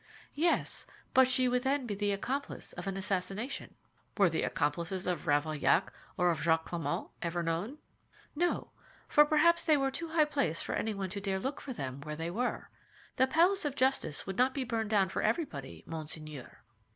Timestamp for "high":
10.07-10.25